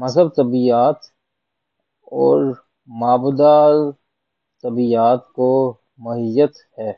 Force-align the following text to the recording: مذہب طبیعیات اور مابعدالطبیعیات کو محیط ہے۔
مذہب 0.00 0.28
طبیعیات 0.36 0.98
اور 2.12 2.38
مابعدالطبیعیات 2.88 5.32
کو 5.32 5.50
محیط 5.98 6.56
ہے۔ 6.78 6.92